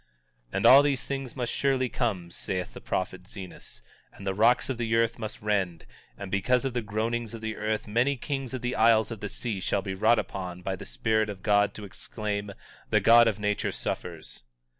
[0.49, 3.83] 19:12 And all these things must surely come, saith the prophet Zenos.
[4.11, 5.85] And the rocks of the earth must rend;
[6.17, 9.11] and because of the groanings of the earth, many of the kings of the isles
[9.11, 12.49] of the sea shall be wrought upon by the Spirit of God, to exclaim:
[12.89, 14.41] The God of nature suffers.